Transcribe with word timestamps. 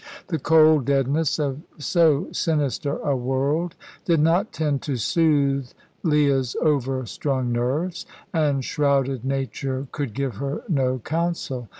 The 0.29 0.39
cold 0.39 0.85
deadness 0.85 1.37
of 1.37 1.61
so 1.77 2.29
sinister 2.31 2.97
a 3.01 3.15
world 3.15 3.75
did 4.03 4.19
not 4.19 4.51
tend 4.51 4.81
to 4.81 4.95
soothe 4.95 5.69
Leah's 6.01 6.55
overstrung 6.59 7.51
nerves, 7.51 8.07
and 8.33 8.65
shrouded 8.65 9.23
Nature 9.23 9.87
could 9.91 10.15
give 10.15 10.37
her 10.37 10.63
no 10.67 10.97
counsel. 10.97 11.67